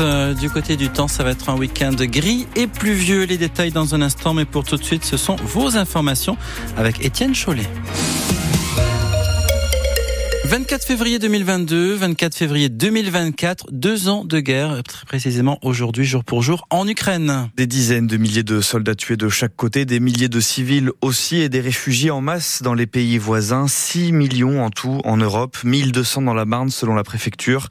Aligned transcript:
Euh, 0.00 0.32
du 0.32 0.48
côté 0.48 0.78
du 0.78 0.88
temps, 0.88 1.06
ça 1.06 1.22
va 1.22 1.32
être 1.32 1.50
un 1.50 1.54
week-end 1.54 1.92
gris 1.94 2.46
et 2.56 2.66
pluvieux. 2.66 3.24
Les 3.24 3.36
détails 3.36 3.70
dans 3.70 3.94
un 3.94 4.00
instant, 4.00 4.32
mais 4.32 4.46
pour 4.46 4.64
tout 4.64 4.78
de 4.78 4.82
suite, 4.82 5.04
ce 5.04 5.18
sont 5.18 5.36
vos 5.36 5.76
informations 5.76 6.38
avec 6.78 7.04
Étienne 7.04 7.34
Chollet. 7.34 7.68
24 10.50 10.84
février 10.84 11.20
2022, 11.20 11.94
24 11.94 12.34
février 12.34 12.68
2024, 12.68 13.66
deux 13.70 14.08
ans 14.08 14.24
de 14.24 14.40
guerre, 14.40 14.82
très 14.82 15.06
précisément 15.06 15.60
aujourd'hui, 15.62 16.04
jour 16.04 16.24
pour 16.24 16.42
jour, 16.42 16.66
en 16.70 16.88
Ukraine. 16.88 17.48
Des 17.56 17.68
dizaines 17.68 18.08
de 18.08 18.16
milliers 18.16 18.42
de 18.42 18.60
soldats 18.60 18.96
tués 18.96 19.16
de 19.16 19.28
chaque 19.28 19.54
côté, 19.54 19.84
des 19.84 20.00
milliers 20.00 20.28
de 20.28 20.40
civils 20.40 20.90
aussi 21.02 21.36
et 21.36 21.48
des 21.48 21.60
réfugiés 21.60 22.10
en 22.10 22.20
masse 22.20 22.62
dans 22.62 22.74
les 22.74 22.88
pays 22.88 23.16
voisins, 23.16 23.68
6 23.68 24.10
millions 24.10 24.64
en 24.64 24.70
tout 24.70 25.00
en 25.04 25.18
Europe, 25.18 25.56
1200 25.62 26.22
dans 26.22 26.34
la 26.34 26.46
Marne 26.46 26.70
selon 26.70 26.96
la 26.96 27.04
préfecture. 27.04 27.68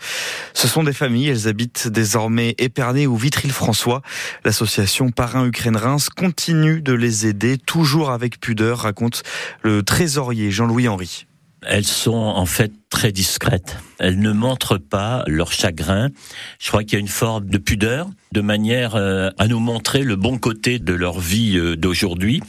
Ce 0.54 0.70
sont 0.70 0.84
des 0.84 0.93
familles, 0.93 1.28
elles 1.28 1.50
habitent 1.50 1.89
désormais 1.89 2.56
Épernay 2.60 3.07
ou 3.07 3.18
Vitry-le-François. 3.18 4.02
L'association 4.46 5.11
Parrain 5.11 5.46
Ukraine-Reims 5.46 6.07
continue 6.07 6.82
de 6.82 6.93
les 6.93 7.28
aider, 7.28 7.57
toujours 7.57 8.11
avec 8.11 8.39
pudeur, 8.39 8.78
raconte 8.80 9.24
le 9.64 9.84
trésorier 9.84 10.50
Jean-Louis 10.50 10.88
Henry. 10.88 11.25
Elles 11.66 11.86
sont 11.86 12.14
en 12.14 12.46
fait 12.46 12.72
très 12.90 13.12
discrètes. 13.12 13.78
Elles 14.00 14.20
ne 14.20 14.32
montrent 14.32 14.78
pas 14.78 15.24
leur 15.28 15.52
chagrin. 15.52 16.10
Je 16.60 16.70
crois 16.70 16.84
qu'il 16.84 16.94
y 16.94 16.96
a 16.98 17.00
une 17.00 17.08
forme 17.08 17.46
de 17.48 17.58
pudeur, 17.58 18.10
de 18.32 18.42
manière 18.42 18.96
euh, 18.96 19.30
à 19.38 19.48
nous 19.48 19.60
montrer 19.60 20.04
le 20.04 20.16
bon 20.16 20.38
côté 20.38 20.80
de 20.80 20.94
leur 20.94 21.20
vie 21.20 21.58
euh, 21.58 21.76
d'aujourd'hui. 21.76 22.42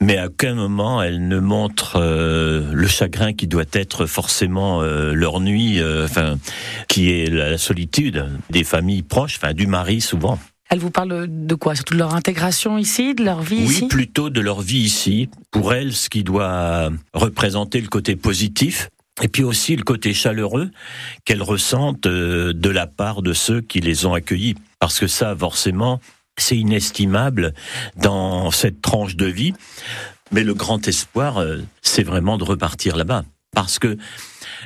Mais 0.00 0.18
à 0.18 0.26
aucun 0.26 0.54
moment 0.54 1.02
elles 1.02 1.28
ne 1.28 1.38
montrent 1.38 2.00
euh, 2.00 2.72
le 2.72 2.86
chagrin 2.88 3.32
qui 3.32 3.46
doit 3.46 3.64
être 3.72 4.06
forcément 4.06 4.82
leur 4.82 5.40
nuit, 5.40 5.80
enfin, 6.04 6.36
qui 6.88 7.10
est 7.10 7.30
la 7.30 7.58
solitude 7.58 8.26
des 8.50 8.64
familles 8.64 9.02
proches, 9.02 9.36
enfin 9.36 9.54
du 9.54 9.66
mari 9.66 10.00
souvent. 10.00 10.38
Elle 10.68 10.80
vous 10.80 10.90
parle 10.90 11.26
de 11.28 11.54
quoi? 11.54 11.74
Surtout 11.74 11.94
de 11.94 11.98
leur 11.98 12.14
intégration 12.14 12.76
ici, 12.76 13.14
de 13.14 13.24
leur 13.24 13.40
vie 13.40 13.56
ici? 13.56 13.82
Oui, 13.82 13.88
plutôt 13.88 14.30
de 14.30 14.40
leur 14.40 14.60
vie 14.60 14.80
ici. 14.80 15.28
Pour 15.50 15.72
elles, 15.72 15.92
ce 15.92 16.08
qui 16.08 16.24
doit 16.24 16.90
représenter 17.14 17.80
le 17.80 17.88
côté 17.88 18.16
positif, 18.16 18.88
et 19.22 19.28
puis 19.28 19.44
aussi 19.44 19.76
le 19.76 19.82
côté 19.82 20.12
chaleureux 20.12 20.70
qu'elles 21.24 21.42
ressentent 21.42 22.06
euh, 22.06 22.52
de 22.52 22.68
la 22.68 22.86
part 22.86 23.22
de 23.22 23.32
ceux 23.32 23.60
qui 23.60 23.80
les 23.80 24.06
ont 24.06 24.14
accueillis. 24.14 24.56
Parce 24.78 24.98
que 24.98 25.06
ça, 25.06 25.34
forcément, 25.34 26.00
c'est 26.36 26.56
inestimable 26.56 27.54
dans 27.96 28.50
cette 28.50 28.82
tranche 28.82 29.16
de 29.16 29.26
vie. 29.26 29.54
Mais 30.32 30.42
le 30.44 30.54
grand 30.54 30.86
espoir, 30.86 31.38
euh, 31.38 31.58
c'est 31.80 32.02
vraiment 32.02 32.36
de 32.36 32.44
repartir 32.44 32.96
là-bas. 32.96 33.24
Parce 33.54 33.78
que 33.78 33.96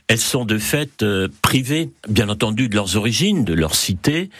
elles 0.08 0.18
sont 0.18 0.44
de 0.44 0.58
fait 0.58 1.02
euh, 1.02 1.28
privées, 1.42 1.90
bien 2.08 2.28
entendu, 2.28 2.68
de 2.68 2.74
leurs 2.74 2.96
origines, 2.96 3.44
de 3.44 3.54
leur 3.54 3.74
cité, 3.74 4.30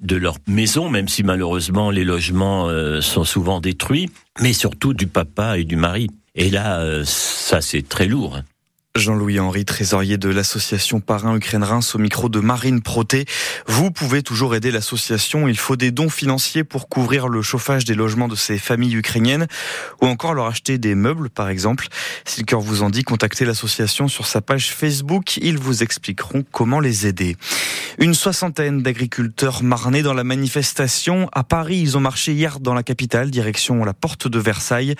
de 0.00 0.16
leur 0.16 0.36
maison, 0.46 0.88
même 0.88 1.08
si 1.08 1.22
malheureusement 1.22 1.90
les 1.90 2.04
logements 2.04 2.68
euh, 2.68 3.00
sont 3.00 3.24
souvent 3.24 3.60
détruits, 3.60 4.08
mais 4.40 4.52
surtout 4.52 4.94
du 4.94 5.06
papa 5.06 5.58
et 5.58 5.64
du 5.64 5.76
mari. 5.76 6.08
Et 6.34 6.50
là, 6.50 6.80
euh, 6.80 7.02
ça 7.04 7.60
c'est 7.60 7.88
très 7.88 8.06
lourd. 8.06 8.40
Jean-Louis 8.96 9.38
Henry, 9.38 9.64
trésorier 9.64 10.18
de 10.18 10.28
l'association 10.28 10.98
Parrain 10.98 11.36
Ukraine-Reims 11.36 11.94
au 11.94 11.98
micro 11.98 12.28
de 12.28 12.40
Marine 12.40 12.82
Proté. 12.82 13.24
Vous 13.68 13.92
pouvez 13.92 14.20
toujours 14.24 14.56
aider 14.56 14.72
l'association. 14.72 15.46
Il 15.46 15.56
faut 15.56 15.76
des 15.76 15.92
dons 15.92 16.08
financiers 16.08 16.64
pour 16.64 16.88
couvrir 16.88 17.28
le 17.28 17.40
chauffage 17.40 17.84
des 17.84 17.94
logements 17.94 18.26
de 18.26 18.34
ces 18.34 18.58
familles 18.58 18.96
ukrainiennes 18.96 19.46
ou 20.02 20.06
encore 20.06 20.34
leur 20.34 20.46
acheter 20.46 20.76
des 20.76 20.96
meubles, 20.96 21.30
par 21.30 21.50
exemple. 21.50 21.86
Si 22.24 22.40
le 22.40 22.46
cœur 22.46 22.60
vous 22.60 22.82
en 22.82 22.90
dit, 22.90 23.04
contactez 23.04 23.44
l'association 23.44 24.08
sur 24.08 24.26
sa 24.26 24.40
page 24.40 24.72
Facebook. 24.72 25.36
Ils 25.36 25.56
vous 25.56 25.84
expliqueront 25.84 26.44
comment 26.50 26.80
les 26.80 27.06
aider. 27.06 27.36
Une 27.98 28.14
soixantaine 28.14 28.82
d'agriculteurs 28.82 29.62
marnés 29.62 30.02
dans 30.02 30.14
la 30.14 30.24
manifestation. 30.24 31.28
À 31.32 31.42
Paris, 31.42 31.78
ils 31.78 31.96
ont 31.96 32.00
marché 32.00 32.32
hier 32.32 32.60
dans 32.60 32.72
la 32.72 32.82
capitale, 32.82 33.30
direction 33.30 33.84
la 33.84 33.94
porte 33.94 34.28
de 34.28 34.38
Versailles. 34.38 34.94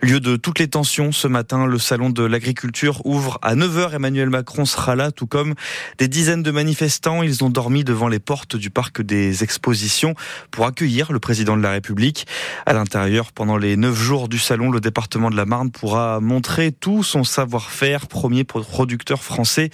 Lieu 0.00 0.20
de 0.20 0.36
toutes 0.36 0.58
les 0.58 0.68
tensions 0.68 1.12
ce 1.12 1.28
matin, 1.28 1.66
le 1.66 1.78
salon 1.78 2.10
de 2.10 2.22
l'agriculture 2.22 3.02
ouvre 3.04 3.38
à 3.42 3.54
9h. 3.54 3.94
Emmanuel 3.94 4.30
Macron 4.30 4.64
sera 4.64 4.96
là, 4.96 5.12
tout 5.12 5.26
comme 5.26 5.54
des 5.98 6.08
dizaines 6.08 6.42
de 6.42 6.50
manifestants. 6.50 7.22
Ils 7.22 7.44
ont 7.44 7.50
dormi 7.50 7.84
devant 7.84 8.08
les 8.08 8.18
portes 8.18 8.56
du 8.56 8.70
parc 8.70 9.02
des 9.02 9.44
expositions 9.44 10.14
pour 10.50 10.66
accueillir 10.66 11.12
le 11.12 11.20
président 11.20 11.56
de 11.56 11.62
la 11.62 11.72
République. 11.72 12.26
À 12.64 12.72
l'intérieur, 12.72 13.32
pendant 13.32 13.58
les 13.58 13.76
neuf 13.76 13.96
jours 13.96 14.28
du 14.28 14.38
salon, 14.38 14.70
le 14.70 14.80
département 14.80 15.30
de 15.30 15.36
la 15.36 15.44
Marne 15.44 15.70
pourra 15.70 16.20
montrer 16.20 16.72
tout 16.72 17.02
son 17.02 17.22
savoir-faire, 17.22 18.06
premier 18.06 18.44
producteur 18.44 19.22
français 19.22 19.70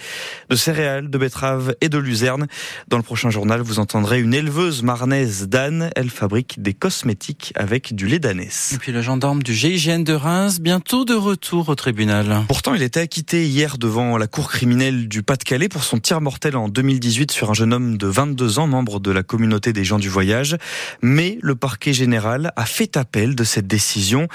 de 0.49 0.55
céréales, 0.55 1.09
de 1.09 1.17
betteraves 1.17 1.75
et 1.81 1.89
de 1.89 1.97
luzerne. 1.97 2.47
Dans 2.87 2.97
le 2.97 3.03
prochain 3.03 3.29
journal, 3.29 3.61
vous 3.61 3.79
entendrez 3.79 4.19
une 4.19 4.33
éleveuse 4.33 4.83
marnaise 4.83 5.47
d'âne. 5.47 5.89
Elle 5.95 6.09
fabrique 6.09 6.61
des 6.61 6.73
cosmétiques 6.73 7.53
avec 7.55 7.95
du 7.95 8.07
lait 8.07 8.19
d'ânesse. 8.19 8.73
Et 8.73 8.77
puis 8.77 8.91
le 8.91 9.01
gendarme 9.01 9.43
du 9.43 9.53
GIGN 9.53 10.03
de 10.03 10.13
Reims, 10.13 10.59
bientôt 10.59 11.05
de 11.05 11.13
retour 11.13 11.69
au 11.69 11.75
tribunal. 11.75 12.43
Pourtant, 12.47 12.73
il 12.73 12.83
était 12.83 12.99
acquitté 12.99 13.45
hier 13.45 13.77
devant 13.77 14.17
la 14.17 14.27
cour 14.27 14.49
criminelle 14.49 15.07
du 15.07 15.23
Pas-de-Calais 15.23 15.69
pour 15.69 15.83
son 15.83 15.99
tir 15.99 16.21
mortel 16.21 16.55
en 16.55 16.69
2018 16.69 17.31
sur 17.31 17.49
un 17.49 17.53
jeune 17.53 17.73
homme 17.73 17.97
de 17.97 18.07
22 18.07 18.59
ans, 18.59 18.67
membre 18.67 18.99
de 18.99 19.11
la 19.11 19.23
communauté 19.23 19.73
des 19.73 19.83
gens 19.83 19.99
du 19.99 20.09
voyage. 20.09 20.57
Mais 21.01 21.37
le 21.41 21.55
parquet 21.55 21.93
général 21.93 22.51
a 22.55 22.65
fait 22.65 22.97
appel 22.97 23.35
de 23.35 23.43
cette 23.43 23.67
décision. 23.67 24.27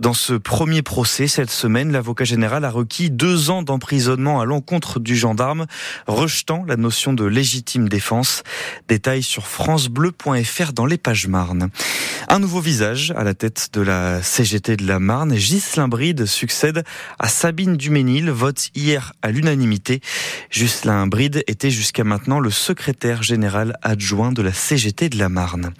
Dans 0.00 0.14
ce 0.14 0.34
premier 0.34 0.82
procès, 0.82 1.28
cette 1.28 1.50
semaine, 1.50 1.92
l'avocat 1.92 2.24
général 2.24 2.64
a 2.64 2.70
requis 2.70 3.10
deux 3.10 3.50
ans 3.50 3.62
d'emprisonnement 3.62 4.40
à 4.40 4.44
l'encontre 4.44 5.00
du 5.00 5.16
gendarme, 5.16 5.66
rejetant 6.06 6.64
la 6.66 6.76
notion 6.76 7.12
de 7.12 7.24
défense. 7.78 8.42
Détails 8.88 9.22
sur 9.22 9.46
francebleu.fr 9.46 10.72
dans 10.72 10.86
les 10.86 10.98
pages 10.98 11.28
Marne. 11.28 11.70
Un 12.32 12.38
nouveau 12.38 12.60
visage 12.60 13.12
à 13.16 13.24
la 13.24 13.34
tête 13.34 13.70
de 13.72 13.80
la 13.80 14.22
CGT 14.22 14.76
de 14.76 14.86
la 14.86 15.00
Marne. 15.00 15.34
Ghislain 15.34 15.88
Bride 15.88 16.26
succède 16.26 16.84
à 17.18 17.26
Sabine 17.26 17.76
Duménil, 17.76 18.30
vote 18.30 18.68
hier 18.76 19.14
à 19.20 19.32
l'unanimité. 19.32 20.00
Ghislain 20.52 21.08
Bride 21.08 21.42
était 21.48 21.72
jusqu'à 21.72 22.04
maintenant 22.04 22.38
le 22.38 22.52
secrétaire 22.52 23.24
général 23.24 23.76
adjoint 23.82 24.30
de 24.30 24.42
la 24.42 24.52
CGT 24.52 25.08
de 25.08 25.18
la 25.18 25.28
Marne. 25.28 25.72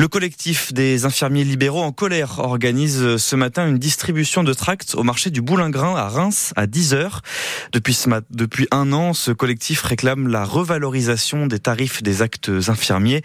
Le 0.00 0.06
collectif 0.06 0.72
des 0.72 1.06
infirmiers 1.06 1.42
libéraux 1.42 1.82
en 1.82 1.90
colère 1.90 2.38
organise 2.38 3.16
ce 3.16 3.34
matin 3.34 3.66
une 3.66 3.78
distribution 3.78 4.44
de 4.44 4.52
tracts 4.52 4.94
au 4.94 5.02
marché 5.02 5.30
du 5.30 5.42
Boulingrin 5.42 5.96
à 5.96 6.06
Reims 6.06 6.52
à 6.54 6.66
10h. 6.66 7.18
Depuis, 7.72 7.98
depuis 8.30 8.68
un 8.70 8.92
an, 8.92 9.12
ce 9.12 9.32
collectif 9.32 9.82
réclame 9.82 10.28
la 10.28 10.44
revalorisation 10.44 11.48
des 11.48 11.58
tarifs 11.58 12.04
des 12.04 12.22
actes 12.22 12.48
infirmiers. 12.68 13.22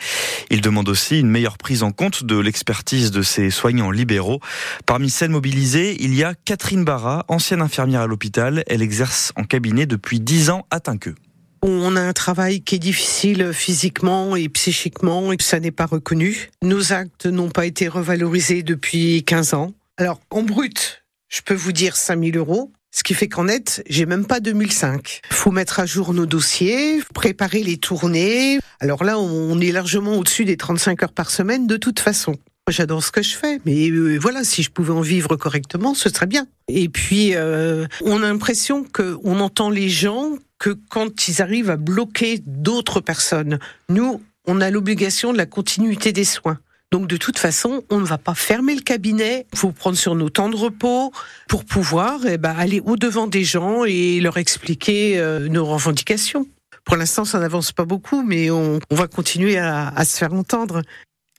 Il 0.49 0.61
demande 0.61 0.89
aussi 0.89 1.19
une 1.19 1.29
meilleure 1.29 1.59
prise 1.59 1.83
en 1.83 1.91
compte 1.91 2.23
de 2.23 2.37
l'expertise 2.53 3.09
de 3.09 3.23
ces 3.23 3.49
soignants 3.49 3.89
libéraux. 3.89 4.39
Parmi 4.85 5.09
celles 5.09 5.31
mobilisées, 5.31 5.97
il 5.99 6.13
y 6.13 6.23
a 6.23 6.35
Catherine 6.35 6.85
Barra, 6.85 7.25
ancienne 7.27 7.61
infirmière 7.61 8.01
à 8.01 8.07
l'hôpital. 8.07 8.63
Elle 8.67 8.83
exerce 8.83 9.33
en 9.35 9.43
cabinet 9.43 9.87
depuis 9.87 10.19
10 10.19 10.51
ans 10.51 10.67
à 10.69 10.79
Tinqueux. 10.79 11.15
On 11.63 11.95
a 11.95 12.01
un 12.01 12.13
travail 12.13 12.61
qui 12.61 12.75
est 12.75 12.79
difficile 12.79 13.53
physiquement 13.53 14.35
et 14.35 14.49
psychiquement 14.49 15.33
et 15.33 15.37
ça 15.39 15.59
n'est 15.59 15.71
pas 15.71 15.87
reconnu. 15.87 16.51
Nos 16.61 16.93
actes 16.93 17.25
n'ont 17.25 17.49
pas 17.49 17.65
été 17.65 17.87
revalorisés 17.87 18.61
depuis 18.61 19.23
15 19.23 19.55
ans. 19.55 19.73
Alors, 19.97 20.19
en 20.29 20.43
brut, 20.43 21.03
je 21.29 21.41
peux 21.41 21.55
vous 21.55 21.71
dire 21.71 21.95
5000 21.95 22.37
euros. 22.37 22.71
Ce 22.95 23.01
qui 23.01 23.15
fait 23.15 23.27
qu'en 23.27 23.45
net, 23.45 23.83
j'ai 23.89 24.05
même 24.05 24.25
pas 24.27 24.39
2005. 24.39 25.21
Faut 25.31 25.49
mettre 25.49 25.79
à 25.79 25.87
jour 25.87 26.13
nos 26.13 26.27
dossiers, 26.27 27.01
préparer 27.15 27.63
les 27.63 27.77
tournées. 27.77 28.59
Alors 28.79 29.03
là, 29.03 29.17
on 29.17 29.59
est 29.59 29.71
largement 29.71 30.15
au-dessus 30.15 30.45
des 30.45 30.57
35 30.57 31.01
heures 31.01 31.11
par 31.11 31.31
semaine 31.31 31.65
de 31.65 31.75
toute 31.75 31.99
façon. 31.99 32.35
J'adore 32.69 33.03
ce 33.03 33.11
que 33.11 33.23
je 33.23 33.35
fais, 33.35 33.59
mais 33.65 33.89
euh, 33.89 34.17
voilà, 34.19 34.43
si 34.43 34.61
je 34.61 34.69
pouvais 34.69 34.93
en 34.93 35.01
vivre 35.01 35.35
correctement, 35.37 35.95
ce 35.95 36.07
serait 36.07 36.27
bien. 36.27 36.45
Et 36.67 36.87
puis, 36.87 37.31
euh, 37.33 37.87
on 38.05 38.21
a 38.21 38.27
l'impression 38.27 38.85
qu'on 38.85 39.39
entend 39.39 39.71
les 39.71 39.89
gens 39.89 40.37
que 40.59 40.69
quand 40.69 41.27
ils 41.27 41.41
arrivent 41.41 41.71
à 41.71 41.77
bloquer 41.77 42.41
d'autres 42.45 43.01
personnes. 43.01 43.57
Nous, 43.89 44.21
on 44.45 44.61
a 44.61 44.69
l'obligation 44.69 45.33
de 45.33 45.37
la 45.37 45.45
continuité 45.45 46.13
des 46.13 46.25
soins. 46.25 46.59
Donc 46.93 47.07
de 47.07 47.17
toute 47.17 47.39
façon, 47.39 47.81
on 47.89 47.99
ne 47.99 48.05
va 48.05 48.19
pas 48.19 48.35
fermer 48.35 48.75
le 48.75 48.81
cabinet. 48.81 49.47
Faut 49.55 49.71
prendre 49.71 49.97
sur 49.97 50.13
nos 50.13 50.29
temps 50.29 50.47
de 50.47 50.55
repos 50.55 51.11
pour 51.49 51.65
pouvoir 51.65 52.19
eh 52.27 52.37
ben, 52.37 52.53
aller 52.55 52.81
au-devant 52.85 53.25
des 53.25 53.43
gens 53.43 53.83
et 53.83 54.19
leur 54.19 54.37
expliquer 54.37 55.17
euh, 55.17 55.49
nos 55.49 55.65
revendications. 55.65 56.45
Pour 56.85 56.95
l'instant, 56.95 57.25
ça 57.25 57.39
n'avance 57.39 57.71
pas 57.71 57.85
beaucoup, 57.85 58.21
mais 58.21 58.51
on, 58.51 58.77
va 58.91 59.07
continuer 59.07 59.57
à 59.57 60.05
se 60.05 60.19
faire 60.19 60.33
entendre. 60.33 60.83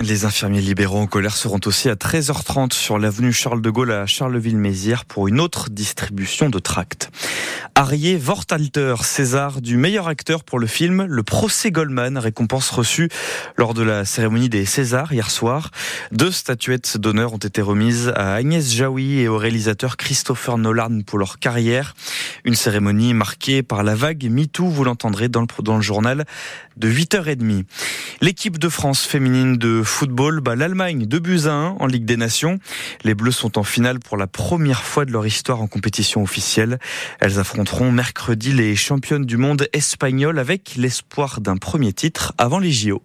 Les 0.07 0.27
infirmiers 0.27 0.61
libéraux 0.61 0.99
en 0.99 1.07
colère 1.07 1.35
seront 1.35 1.61
aussi 1.65 1.89
à 1.89 1.95
13h30 1.95 2.75
sur 2.75 2.99
l'avenue 2.99 3.33
Charles 3.33 3.63
de 3.63 3.71
Gaulle 3.71 3.91
à 3.91 4.05
Charleville-Mézières 4.05 5.07
pour 5.07 5.29
une 5.29 5.41
autre 5.41 5.71
distribution 5.71 6.51
de 6.51 6.59
tracts. 6.59 7.11
Arié 7.75 8.19
Vortalter, 8.19 8.97
César 9.03 9.63
du 9.63 9.79
meilleur 9.79 10.07
acteur 10.07 10.45
pour 10.45 10.59
le 10.59 10.67
film 10.67 11.07
Le 11.09 11.23
procès 11.23 11.71
Goldman, 11.71 12.19
récompense 12.19 12.69
reçue 12.69 13.09
lors 13.57 13.73
de 13.73 13.83
la 13.83 14.05
cérémonie 14.05 14.51
des 14.51 14.67
Césars 14.67 15.13
hier 15.13 15.31
soir. 15.31 15.71
Deux 16.13 16.31
statuettes 16.31 16.99
d'honneur 16.99 17.33
ont 17.33 17.39
été 17.39 17.63
remises 17.63 18.13
à 18.15 18.35
Agnès 18.35 18.71
Jaoui 18.73 19.21
et 19.21 19.29
au 19.29 19.39
réalisateur 19.39 19.97
Christopher 19.97 20.59
Nolan 20.59 21.01
pour 21.07 21.19
leur 21.19 21.39
carrière. 21.39 21.95
Une 22.45 22.55
cérémonie 22.55 23.15
marquée 23.15 23.63
par 23.63 23.83
la 23.83 23.95
vague 23.95 24.29
MeToo, 24.31 24.69
vous 24.69 24.85
l'entendrez 24.85 25.31
dans 25.31 25.41
le, 25.41 25.47
dans 25.63 25.77
le 25.77 25.83
journal. 25.83 26.27
de 26.77 26.91
8h30. 26.91 27.65
L'équipe 28.21 28.59
de 28.59 28.69
France 28.69 29.05
féminine 29.05 29.57
de 29.57 29.83
football 29.95 30.41
bat 30.41 30.57
l'Allemagne 30.57 31.07
de 31.07 31.21
buts 31.21 31.43
à 31.45 31.53
1 31.53 31.77
en 31.79 31.87
Ligue 31.87 32.05
des 32.05 32.17
Nations. 32.17 32.59
Les 33.05 33.15
Bleus 33.15 33.31
sont 33.31 33.59
en 33.59 33.63
finale 33.63 34.01
pour 34.01 34.17
la 34.17 34.27
première 34.27 34.83
fois 34.83 35.05
de 35.05 35.13
leur 35.13 35.25
histoire 35.25 35.63
en 35.63 35.69
compétition 35.69 36.21
officielle. 36.21 36.81
Elles 37.21 37.39
affronteront 37.39 37.93
mercredi 37.93 38.53
les 38.53 38.75
championnes 38.75 39.25
du 39.25 39.37
monde 39.37 39.69
espagnoles 39.73 40.41
avec 40.41 40.75
l'espoir 40.77 41.41
d'un 41.41 41.59
premier 41.59 41.93
titre 41.93 42.35
avant 42.39 42.59
les 42.59 42.73
JO. 42.73 43.03